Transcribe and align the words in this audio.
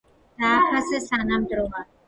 დააფასე 0.43 1.03
სანამ 1.11 1.47
დროა 1.55 1.89